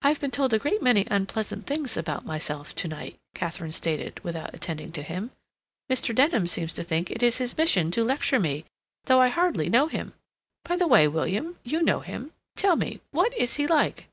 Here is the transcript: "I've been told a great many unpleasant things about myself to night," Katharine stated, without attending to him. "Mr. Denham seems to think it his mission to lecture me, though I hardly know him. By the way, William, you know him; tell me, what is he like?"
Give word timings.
"I've 0.00 0.20
been 0.20 0.30
told 0.30 0.54
a 0.54 0.58
great 0.58 0.80
many 0.80 1.06
unpleasant 1.10 1.66
things 1.66 1.98
about 1.98 2.24
myself 2.24 2.74
to 2.76 2.88
night," 2.88 3.18
Katharine 3.34 3.72
stated, 3.72 4.18
without 4.24 4.54
attending 4.54 4.90
to 4.92 5.02
him. 5.02 5.32
"Mr. 5.90 6.14
Denham 6.14 6.46
seems 6.46 6.72
to 6.72 6.82
think 6.82 7.10
it 7.10 7.20
his 7.20 7.54
mission 7.54 7.90
to 7.90 8.02
lecture 8.04 8.40
me, 8.40 8.64
though 9.04 9.20
I 9.20 9.28
hardly 9.28 9.68
know 9.68 9.86
him. 9.88 10.14
By 10.66 10.76
the 10.76 10.88
way, 10.88 11.06
William, 11.08 11.58
you 11.62 11.82
know 11.82 12.00
him; 12.00 12.32
tell 12.56 12.76
me, 12.76 13.02
what 13.10 13.36
is 13.36 13.56
he 13.56 13.66
like?" 13.66 14.08